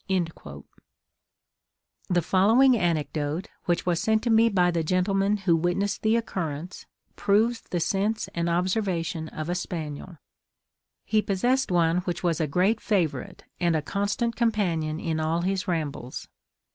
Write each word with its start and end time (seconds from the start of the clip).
The 2.09 2.23
following 2.23 2.75
anecdote, 2.75 3.49
which 3.65 3.85
was 3.85 3.99
sent 4.01 4.23
to 4.23 4.31
me 4.31 4.49
by 4.49 4.71
the 4.71 4.83
gentleman 4.83 5.37
who 5.37 5.55
witnessed 5.55 6.01
the 6.01 6.15
occurrence, 6.15 6.87
proves 7.15 7.61
the 7.61 7.79
sense 7.79 8.27
and 8.33 8.49
observation 8.49 9.27
of 9.29 9.47
a 9.47 9.53
spaniel. 9.53 10.17
He 11.05 11.21
possessed 11.21 11.69
one 11.71 11.97
which 11.97 12.23
was 12.23 12.41
a 12.41 12.47
great 12.47 12.81
favourite, 12.81 13.43
and 13.59 13.75
a 13.75 13.83
constant 13.83 14.35
companion 14.35 14.99
in 14.99 15.19
all 15.19 15.41
his 15.41 15.67
rambles. 15.67 16.27